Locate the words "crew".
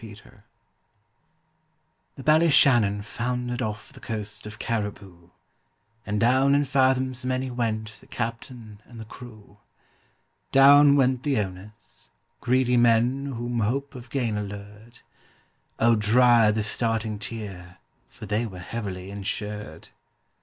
9.05-9.59